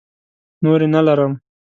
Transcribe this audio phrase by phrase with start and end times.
[0.63, 1.33] نورې نه لرم.